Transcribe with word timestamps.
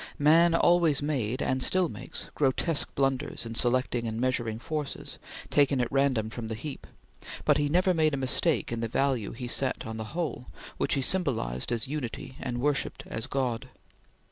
Man 0.17 0.55
always 0.55 1.03
made, 1.03 1.43
and 1.43 1.61
still 1.61 1.87
makes, 1.87 2.31
grotesque 2.33 2.89
blunders 2.95 3.45
in 3.45 3.53
selecting 3.53 4.07
and 4.07 4.19
measuring 4.19 4.57
forces, 4.57 5.19
taken 5.51 5.79
at 5.79 5.91
random 5.91 6.31
from 6.31 6.47
the 6.47 6.55
heap, 6.55 6.87
but 7.45 7.59
he 7.59 7.69
never 7.69 7.93
made 7.93 8.15
a 8.15 8.17
mistake 8.17 8.71
in 8.71 8.79
the 8.79 8.87
value 8.87 9.31
he 9.31 9.47
set 9.47 9.85
on 9.85 9.97
the 9.97 10.05
whole, 10.17 10.47
which 10.77 10.95
he 10.95 11.03
symbolized 11.03 11.71
as 11.71 11.87
unity 11.87 12.35
and 12.39 12.57
worshipped 12.61 13.03
as 13.05 13.27
God. 13.27 13.69